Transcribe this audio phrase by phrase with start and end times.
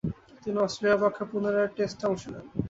[0.43, 2.45] তিনি অস্ট্রেলিয়ার পক্ষে পুনরায় টেস্টে অংশ নেন।